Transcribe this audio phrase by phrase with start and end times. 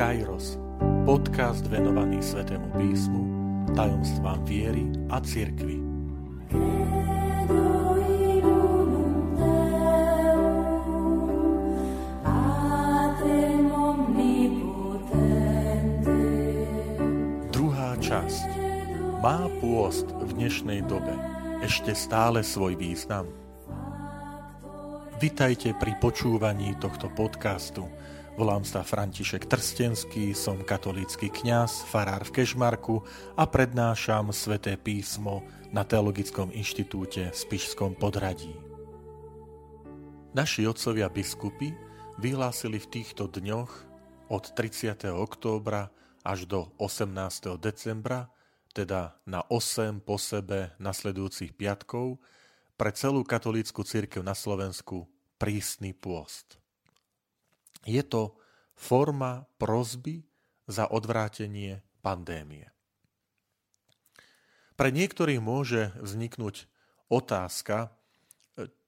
[0.00, 0.56] Kairos,
[1.04, 3.20] podcast venovaný Svetému písmu,
[3.76, 5.76] tajomstvám viery a cirkvi.
[17.52, 18.48] Druhá časť.
[19.20, 21.12] Má pôst v dnešnej dobe
[21.60, 23.28] ešte stále svoj význam?
[25.20, 27.84] Vitajte pri počúvaní tohto podcastu–
[28.38, 33.02] Volám sa František Trstenský, som katolícky kňaz, farár v Kežmarku
[33.34, 35.42] a prednášam sväté písmo
[35.74, 38.54] na Teologickom inštitúte v Spišskom podradí.
[40.30, 41.74] Naši otcovia biskupy
[42.22, 43.72] vyhlásili v týchto dňoch
[44.30, 45.10] od 30.
[45.10, 45.90] októbra
[46.22, 47.10] až do 18.
[47.58, 48.30] decembra,
[48.70, 52.22] teda na 8 po sebe nasledujúcich piatkov,
[52.78, 56.59] pre celú katolícku církev na Slovensku prísny pôst.
[57.84, 58.36] Je to
[58.76, 60.24] forma prozby
[60.68, 62.68] za odvrátenie pandémie.
[64.80, 66.64] Pre niektorých môže vzniknúť
[67.12, 67.92] otázka,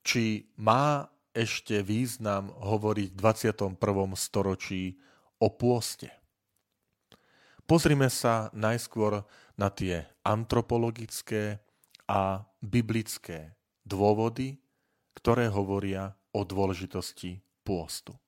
[0.01, 3.77] či má ešte význam hovoriť v 21.
[4.17, 4.97] storočí
[5.41, 6.13] o pôste.
[7.69, 9.25] Pozrime sa najskôr
[9.57, 11.61] na tie antropologické
[12.09, 14.61] a biblické dôvody,
[15.17, 18.22] ktoré hovoria o dôležitosti pôstu.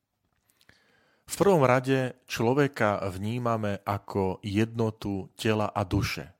[1.24, 6.30] V prvom rade človeka vnímame ako jednotu tela a duše.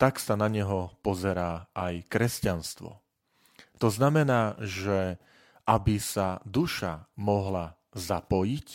[0.00, 2.98] Tak sa na neho pozerá aj kresťanstvo.
[3.78, 5.20] To znamená, že
[5.68, 8.68] aby sa duša mohla zapojiť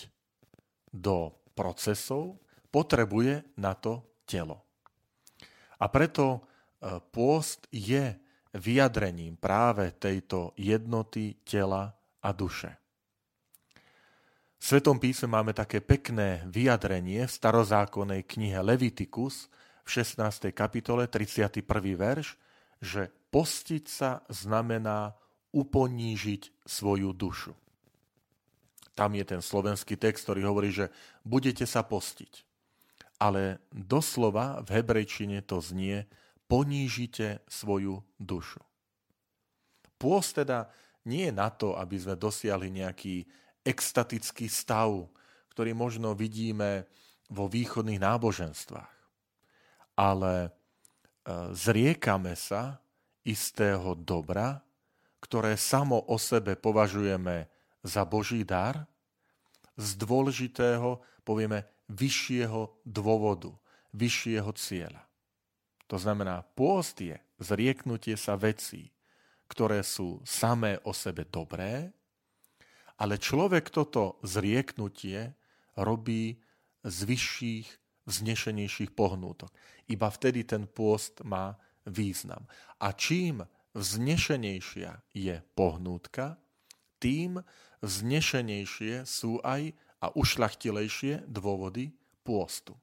[0.94, 2.40] do procesov,
[2.72, 4.64] potrebuje na to telo.
[5.78, 6.40] A preto e,
[7.12, 8.16] pôst je
[8.54, 12.87] vyjadrením práve tejto jednoty tela a duše.
[14.58, 19.54] V Svetom písme máme také pekné vyjadrenie v starozákonnej knihe Levitikus
[19.86, 20.50] v 16.
[20.50, 21.62] kapitole 31.
[21.94, 22.34] verš,
[22.82, 25.14] že postiť sa znamená
[25.54, 27.54] uponížiť svoju dušu.
[28.98, 30.90] Tam je ten slovenský text, ktorý hovorí, že
[31.22, 32.42] budete sa postiť.
[33.22, 36.10] Ale doslova v hebrejčine to znie
[36.50, 38.62] ponížite svoju dušu.
[40.02, 40.74] Pôst teda
[41.06, 43.26] nie je na to, aby sme dosiahli nejaký
[43.68, 45.12] extatický stav,
[45.52, 46.88] ktorý možno vidíme
[47.28, 48.96] vo východných náboženstvách.
[50.00, 50.50] Ale e,
[51.52, 52.80] zriekame sa
[53.28, 54.64] istého dobra,
[55.20, 57.52] ktoré samo o sebe považujeme
[57.84, 58.88] za Boží dar,
[59.76, 63.52] z dôležitého, povieme, vyššieho dôvodu,
[63.92, 65.04] vyššieho cieľa.
[65.92, 68.92] To znamená, pôst je zrieknutie sa vecí,
[69.48, 71.96] ktoré sú samé o sebe dobré
[72.98, 75.34] ale človek toto zrieknutie
[75.78, 76.42] robí
[76.82, 77.68] z vyšších,
[78.08, 79.54] vznešenejších pohnútok.
[79.92, 82.48] Iba vtedy ten pôst má význam.
[82.82, 83.46] A čím
[83.78, 86.42] vznešenejšia je pohnútka,
[86.98, 87.46] tým
[87.86, 92.78] vznešenejšie sú aj a ušlachtilejšie dôvody pôstu.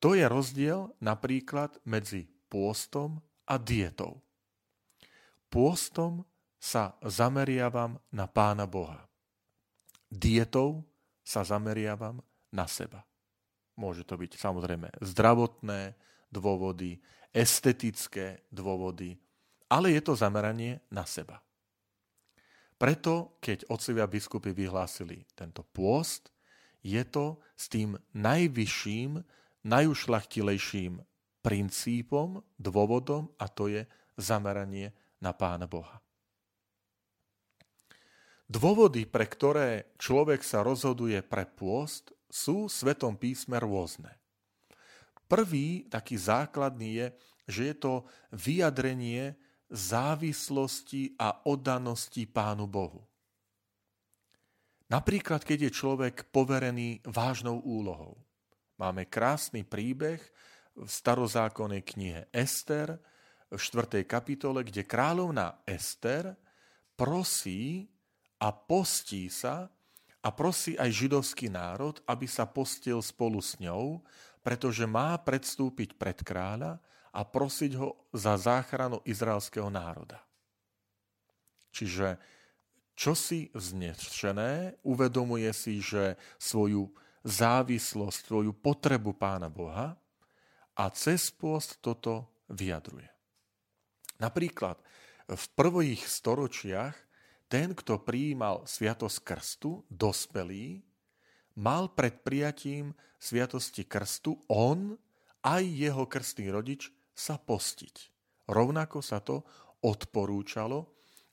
[0.00, 4.24] To je rozdiel napríklad medzi pôstom a dietou.
[5.52, 6.24] Pôstom
[6.60, 9.08] sa zameriavam na Pána Boha.
[10.12, 10.84] Dietou
[11.24, 12.20] sa zameriavam
[12.52, 13.00] na seba.
[13.80, 15.96] Môže to byť samozrejme zdravotné
[16.28, 17.00] dôvody,
[17.32, 19.16] estetické dôvody,
[19.72, 21.40] ale je to zameranie na seba.
[22.76, 26.28] Preto, keď otcovia biskupy vyhlásili tento pôst,
[26.80, 29.20] je to s tým najvyšším,
[29.64, 31.00] najušlachtilejším
[31.40, 33.84] princípom, dôvodom a to je
[34.16, 36.00] zameranie na Pána Boha.
[38.50, 44.10] Dôvody, pre ktoré človek sa rozhoduje pre pôst, sú v Svetom písme rôzne.
[45.30, 47.06] Prvý, taký základný je,
[47.46, 47.94] že je to
[48.34, 49.38] vyjadrenie
[49.70, 53.06] závislosti a oddanosti Pánu Bohu.
[54.90, 58.18] Napríklad, keď je človek poverený vážnou úlohou.
[58.82, 60.18] Máme krásny príbeh
[60.74, 62.98] v starozákonnej knihe Ester
[63.46, 64.02] v 4.
[64.10, 66.34] kapitole, kde kráľovná Ester
[66.98, 67.86] prosí
[68.40, 69.68] a postí sa
[70.20, 74.00] a prosí aj židovský národ, aby sa postil spolu s ňou,
[74.40, 76.80] pretože má predstúpiť pred kráľa
[77.12, 80.20] a prosiť ho za záchranu izraelského národa.
[81.70, 82.16] Čiže
[82.96, 86.92] čo si vznešené, uvedomuje si, že svoju
[87.24, 89.96] závislosť, svoju potrebu Pána Boha
[90.76, 93.08] a cez pôst toto vyjadruje.
[94.20, 94.76] Napríklad
[95.28, 96.96] v prvých storočiach
[97.50, 100.78] ten, kto prijímal sviatosť krstu, dospelý,
[101.58, 104.94] mal pred prijatím sviatosti krstu on
[105.42, 108.14] aj jeho krstný rodič sa postiť.
[108.46, 109.42] Rovnako sa to
[109.82, 110.86] odporúčalo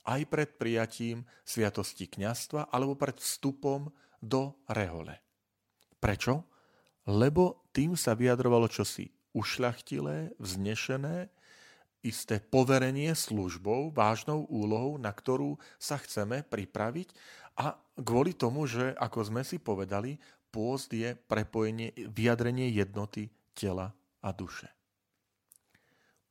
[0.07, 3.91] aj pred prijatím sviatosti kňastva alebo pred vstupom
[4.23, 5.19] do rehole.
[6.01, 6.47] Prečo?
[7.07, 11.29] Lebo tým sa vyjadrovalo čosi ušľachtilé, vznešené,
[12.07, 17.11] isté poverenie službou, vážnou úlohou, na ktorú sa chceme pripraviť
[17.59, 20.15] a kvôli tomu, že, ako sme si povedali,
[20.47, 23.91] pôst je prepojenie, vyjadrenie jednoty tela
[24.23, 24.71] a duše.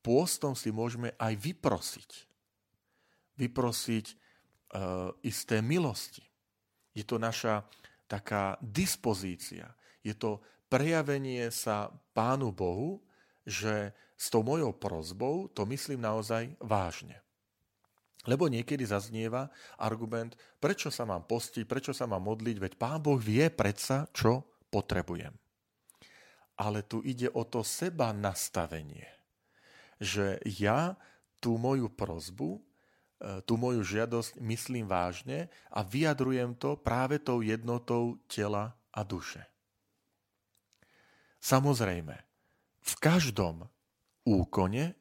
[0.00, 2.10] Pôstom si môžeme aj vyprosiť.
[3.36, 4.14] Vyprosiť e,
[5.26, 6.22] isté milosti.
[6.94, 7.66] Je to naša
[8.06, 9.66] taká dispozícia.
[10.06, 10.38] Je to
[10.70, 13.02] prejavenie sa Pánu Bohu,
[13.46, 17.22] že s tou mojou prozbou to myslím naozaj vážne.
[18.26, 19.46] Lebo niekedy zaznieva
[19.78, 24.42] argument, prečo sa mám postiť, prečo sa mám modliť, veď Pán Boh vie predsa, čo
[24.66, 25.30] potrebujem.
[26.58, 29.06] Ale tu ide o to seba nastavenie,
[30.02, 30.98] že ja
[31.38, 32.60] tú moju prozbu, e,
[33.46, 39.46] tú moju žiadosť myslím vážne a vyjadrujem to práve tou jednotou tela a duše.
[41.38, 42.25] Samozrejme,
[42.86, 43.66] v každom
[44.22, 44.94] úkone,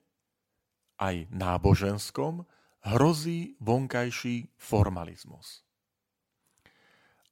[0.97, 2.49] aj náboženskom,
[2.81, 5.61] hrozí vonkajší formalizmus.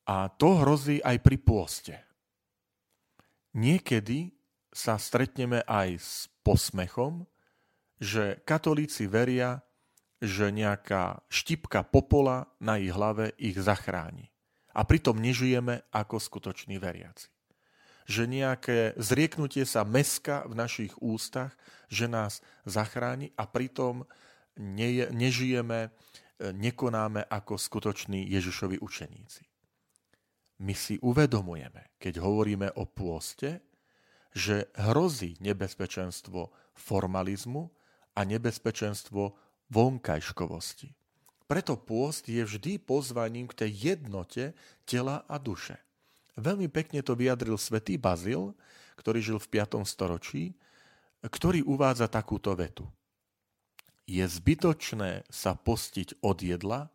[0.03, 1.95] A to hrozí aj pri pôste.
[3.55, 4.35] Niekedy
[4.73, 6.11] sa stretneme aj s
[6.44, 7.23] posmechom,
[8.01, 9.63] že katolíci veria,
[10.19, 14.33] že nejaká štipka popola na ich hlave ich zachráni.
[14.73, 17.33] A pritom nežijeme ako skutoční veriaci
[18.03, 21.55] že nejaké zrieknutie sa meska v našich ústach,
[21.88, 24.03] že nás zachráni a pritom
[24.57, 25.89] ne, nežijeme, e,
[26.51, 29.44] nekonáme ako skutoční Ježišovi učeníci.
[30.63, 33.59] My si uvedomujeme, keď hovoríme o pôste,
[34.33, 37.69] že hrozí nebezpečenstvo formalizmu
[38.17, 39.35] a nebezpečenstvo
[39.69, 40.94] vonkajškovosti.
[41.45, 44.44] Preto pôst je vždy pozvaním k tej jednote
[44.88, 45.77] tela a duše.
[46.33, 48.57] Veľmi pekne to vyjadril svätý Bazil,
[48.97, 49.85] ktorý žil v 5.
[49.85, 50.57] storočí,
[51.21, 52.89] ktorý uvádza takúto vetu.
[54.03, 56.91] Je zbytočné sa postiť od jedla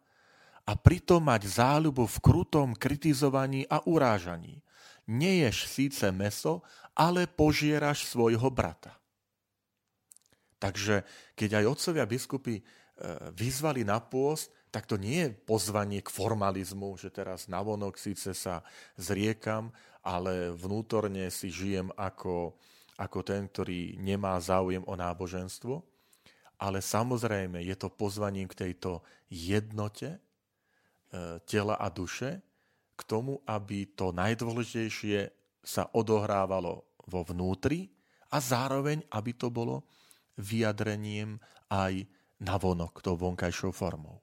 [0.68, 4.60] a pritom mať záľubu v krutom kritizovaní a urážaní.
[5.08, 6.60] Neješ síce meso,
[6.92, 8.92] ale požieraš svojho brata.
[10.58, 11.06] Takže
[11.38, 12.62] keď aj otcovia biskupy e,
[13.32, 18.60] vyzvali na pôst, tak to nie je pozvanie k formalizmu, že teraz navonok síce sa
[19.00, 19.72] zriekam,
[20.04, 22.56] ale vnútorne si žijem ako,
[23.00, 25.80] ako ten, ktorý nemá záujem o náboženstvo.
[26.58, 29.00] Ale samozrejme je to pozvaním k tejto
[29.30, 30.20] jednote e,
[31.46, 32.42] tela a duše,
[32.98, 35.30] k tomu, aby to najdôležitejšie
[35.62, 37.86] sa odohrávalo vo vnútri
[38.34, 39.86] a zároveň, aby to bolo
[40.34, 41.38] vyjadrením
[41.70, 42.02] aj
[42.42, 44.18] navonok, tou vonkajšou formou.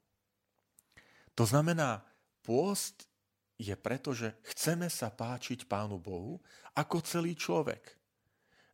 [1.36, 2.04] To znamená,
[2.44, 3.08] pôst
[3.56, 6.40] je preto, že chceme sa páčiť Pánu Bohu
[6.76, 7.96] ako celý človek.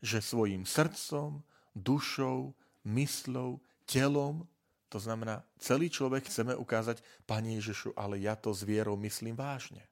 [0.02, 1.46] Že svojim srdcom,
[1.78, 2.54] dušou,
[2.86, 4.46] myslou, telom,
[4.92, 9.88] to znamená, celý človek chceme ukázať, Pane Ježišu, ale ja to s vierou myslím vážne.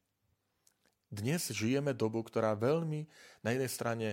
[1.09, 3.09] Dnes žijeme dobu, ktorá veľmi
[3.41, 4.09] na jednej strane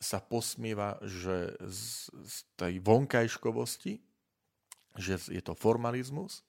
[0.00, 4.00] sa posmieva, že z, z tej vonkajškovosti,
[4.96, 6.40] že je to formalizmus,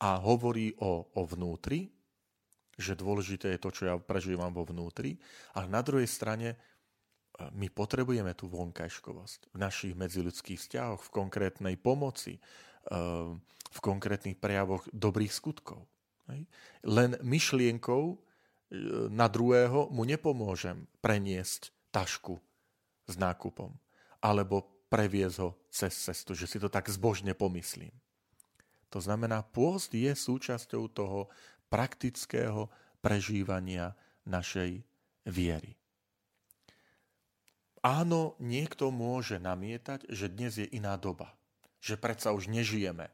[0.00, 1.90] a hovorí o, o vnútri,
[2.74, 5.14] že dôležité je to, čo ja prežívam vo vnútri,
[5.54, 6.56] ale na druhej strane e,
[7.54, 12.40] my potrebujeme tú vonkajškovosť v našich medziludských vzťahoch, v konkrétnej pomoci, e,
[13.74, 15.86] v konkrétnych prejavoch dobrých skutkov.
[16.82, 18.16] Len myšlienkou e,
[19.12, 22.42] na druhého mu nepomôžem preniesť tašku
[23.06, 23.70] s nákupom
[24.24, 27.92] alebo previesť ho cez cestu, že si to tak zbožne pomyslím.
[28.94, 31.26] To znamená, pôst je súčasťou toho
[31.66, 32.70] praktického
[33.02, 34.86] prežívania našej
[35.26, 35.74] viery.
[37.82, 41.34] Áno, niekto môže namietať, že dnes je iná doba.
[41.82, 43.10] Že predsa už nežijeme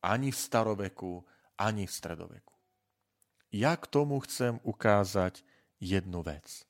[0.00, 1.22] ani v staroveku,
[1.60, 2.56] ani v stredoveku.
[3.52, 5.44] Ja k tomu chcem ukázať
[5.84, 6.64] jednu vec.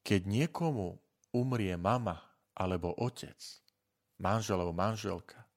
[0.00, 0.96] Keď niekomu
[1.36, 2.24] umrie mama
[2.56, 3.36] alebo otec,
[4.16, 5.49] manžel alebo manželka,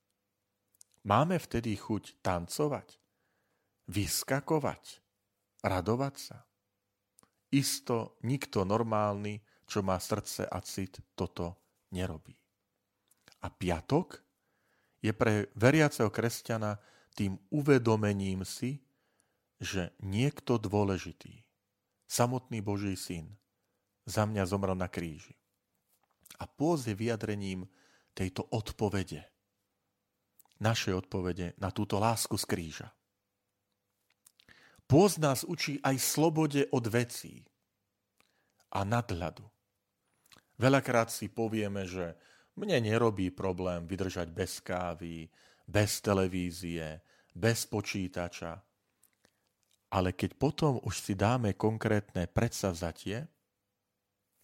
[1.04, 2.96] Máme vtedy chuť tancovať,
[3.92, 4.84] vyskakovať,
[5.60, 6.38] radovať sa.
[7.52, 11.60] Isto nikto normálny, čo má srdce a cit, toto
[11.92, 12.34] nerobí.
[13.44, 14.24] A piatok
[15.04, 16.80] je pre veriaceho kresťana
[17.14, 18.80] tým uvedomením si,
[19.60, 21.44] že niekto dôležitý
[22.08, 23.34] samotný Boží syn,
[24.06, 25.34] za mňa zomrel na kríži.
[26.38, 27.66] A pôz je vyjadrením
[28.14, 29.33] tejto odpovede.
[30.64, 32.88] Našej odpovede na túto lásku z kríža.
[34.88, 37.44] Pôz nás učí aj slobode od vecí
[38.72, 39.44] a nadhľadu.
[40.56, 42.16] Veľakrát si povieme, že
[42.56, 45.28] mne nerobí problém vydržať bez kávy,
[45.68, 47.04] bez televízie,
[47.36, 48.56] bez počítača.
[49.92, 53.28] Ale keď potom už si dáme konkrétne predsavzatie,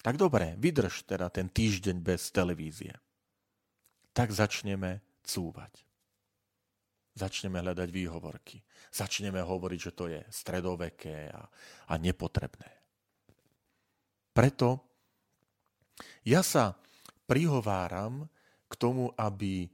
[0.03, 2.91] tak dobre, vydrž teda ten týždeň bez televízie.
[4.11, 5.88] Tak začneme cúvať.
[7.19, 8.63] Začneme hľadať výhovorky.
[8.95, 11.43] Začneme hovoriť, že to je stredoveké a,
[11.91, 12.71] a nepotrebné.
[14.31, 14.79] Preto
[16.23, 16.79] ja sa
[17.27, 18.31] prihováram
[18.71, 19.69] k tomu, aby e,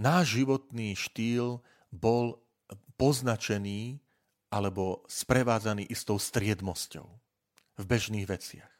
[0.00, 1.60] náš životný štýl
[1.92, 2.40] bol
[2.96, 4.00] poznačený
[4.48, 7.06] alebo sprevádzaný istou striedmosťou
[7.78, 8.72] v bežných veciach.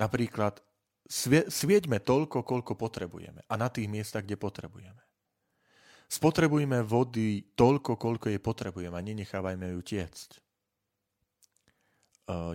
[0.00, 0.64] Napríklad
[1.50, 5.09] svieďme toľko, koľko potrebujeme a na tých miestach, kde potrebujeme.
[6.10, 10.30] Spotrebujme vody toľko, koľko jej potrebujeme a nenechávajme ju tiecť.
[10.34, 10.38] E,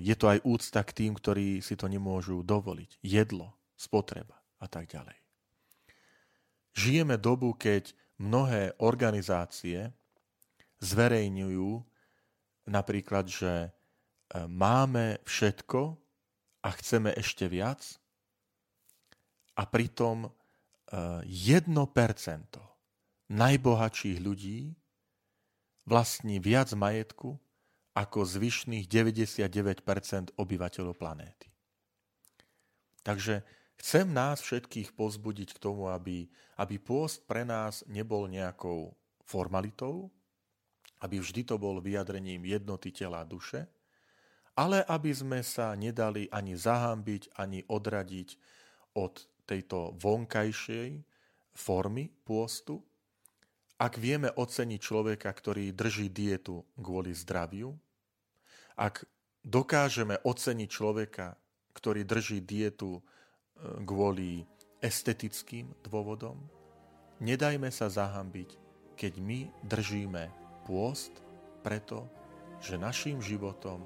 [0.04, 3.00] je to aj úcta k tým, ktorí si to nemôžu dovoliť.
[3.00, 5.16] Jedlo, spotreba a tak ďalej.
[6.76, 9.96] Žijeme dobu, keď mnohé organizácie
[10.84, 11.80] zverejňujú
[12.68, 13.70] napríklad, že e,
[14.52, 15.96] máme všetko,
[16.66, 17.86] a chceme ešte viac
[19.54, 20.34] a pritom
[20.90, 22.75] 1% eh,
[23.32, 24.74] najbohatších ľudí
[25.86, 27.38] vlastní viac majetku
[27.96, 31.48] ako zvyšných 99% obyvateľov planéty.
[33.06, 33.46] Takže
[33.80, 36.28] chcem nás všetkých pozbudiť k tomu, aby,
[36.60, 38.92] aby pôst pre nás nebol nejakou
[39.24, 40.10] formalitou,
[41.06, 43.70] aby vždy to bol vyjadrením jednoty tela a duše,
[44.56, 48.30] ale aby sme sa nedali ani zahambiť, ani odradiť
[48.96, 49.14] od
[49.46, 51.04] tejto vonkajšej
[51.54, 52.82] formy pôstu.
[53.76, 57.76] Ak vieme oceniť človeka, ktorý drží dietu kvôli zdraviu,
[58.80, 59.04] ak
[59.44, 61.36] dokážeme oceniť človeka,
[61.76, 63.02] ktorý drží dietu e,
[63.84, 64.48] kvôli
[64.80, 66.40] estetickým dôvodom,
[67.20, 68.56] nedajme sa zahambiť,
[68.96, 70.32] keď my držíme
[70.64, 71.12] pôst
[71.60, 72.08] preto,
[72.64, 73.84] že našim životom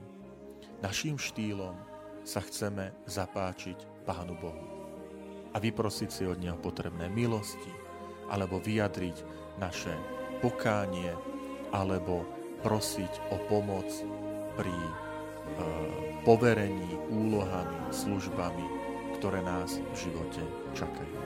[0.80, 1.76] našim štýlom
[2.24, 4.66] sa chceme zapáčiť Pánu Bohu.
[5.52, 7.74] A vyprosiť si od Neho potrebné milosti,
[8.30, 9.18] alebo vyjadriť
[9.60, 9.94] naše
[10.40, 11.12] pokánie,
[11.74, 12.26] alebo
[12.64, 13.88] prosiť o pomoc
[14.56, 14.92] pri e,
[16.24, 18.66] poverení úlohami, službami,
[19.20, 20.44] ktoré nás v živote
[20.76, 21.20] čakajú.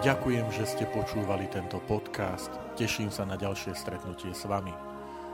[0.00, 2.48] Ďakujem, že ste počúvali tento podcast.
[2.72, 4.89] Teším sa na ďalšie stretnutie s vami.